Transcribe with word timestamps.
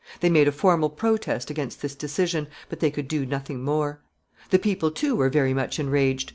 They 0.19 0.31
made 0.31 0.47
a 0.47 0.51
formal 0.51 0.89
protest 0.89 1.51
against 1.51 1.83
this 1.83 1.93
decision, 1.93 2.47
but 2.69 2.79
they 2.79 2.89
could 2.89 3.07
do 3.07 3.23
nothing 3.23 3.63
more. 3.63 3.99
The 4.49 4.57
people, 4.57 4.89
too, 4.89 5.15
were 5.15 5.29
very 5.29 5.53
much 5.53 5.77
enraged. 5.79 6.27